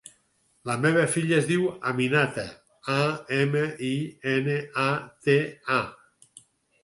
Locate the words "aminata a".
1.91-2.97